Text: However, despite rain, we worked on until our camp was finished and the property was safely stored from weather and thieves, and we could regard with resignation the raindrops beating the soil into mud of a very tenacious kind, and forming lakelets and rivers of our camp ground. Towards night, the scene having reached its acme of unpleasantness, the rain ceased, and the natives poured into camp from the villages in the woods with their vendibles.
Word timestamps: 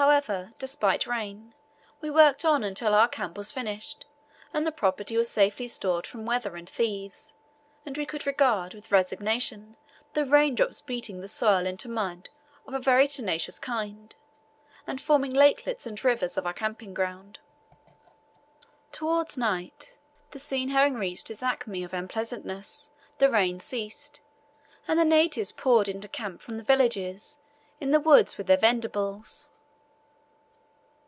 However, 0.00 0.52
despite 0.58 1.06
rain, 1.06 1.54
we 2.02 2.10
worked 2.10 2.44
on 2.44 2.62
until 2.62 2.92
our 2.94 3.08
camp 3.08 3.38
was 3.38 3.50
finished 3.50 4.04
and 4.52 4.66
the 4.66 4.70
property 4.70 5.16
was 5.16 5.30
safely 5.30 5.66
stored 5.68 6.06
from 6.06 6.26
weather 6.26 6.54
and 6.54 6.68
thieves, 6.68 7.32
and 7.86 7.96
we 7.96 8.04
could 8.04 8.26
regard 8.26 8.74
with 8.74 8.92
resignation 8.92 9.74
the 10.12 10.26
raindrops 10.26 10.82
beating 10.82 11.22
the 11.22 11.28
soil 11.28 11.64
into 11.64 11.88
mud 11.88 12.28
of 12.66 12.74
a 12.74 12.78
very 12.78 13.08
tenacious 13.08 13.58
kind, 13.58 14.14
and 14.86 15.00
forming 15.00 15.32
lakelets 15.32 15.86
and 15.86 16.04
rivers 16.04 16.36
of 16.36 16.44
our 16.46 16.52
camp 16.52 16.82
ground. 16.92 17.38
Towards 18.92 19.38
night, 19.38 19.96
the 20.32 20.38
scene 20.38 20.68
having 20.68 20.96
reached 20.96 21.30
its 21.30 21.42
acme 21.42 21.82
of 21.82 21.94
unpleasantness, 21.94 22.90
the 23.16 23.30
rain 23.30 23.60
ceased, 23.60 24.20
and 24.86 24.98
the 25.00 25.06
natives 25.06 25.52
poured 25.52 25.88
into 25.88 26.06
camp 26.06 26.42
from 26.42 26.58
the 26.58 26.64
villages 26.64 27.38
in 27.80 27.92
the 27.92 28.00
woods 28.00 28.36
with 28.36 28.46
their 28.46 28.58
vendibles. 28.58 29.48